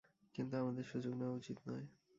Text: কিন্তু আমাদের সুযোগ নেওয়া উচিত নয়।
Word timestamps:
কিন্তু 0.35 0.53
আমাদের 0.57 0.83
সুযোগ 0.83 1.13
নেওয়া 1.15 1.35
উচিত 1.35 1.57
নয়। 1.67 1.85